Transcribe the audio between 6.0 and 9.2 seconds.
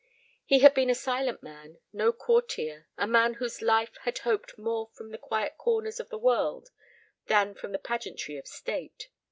the world than from the pageantry of state.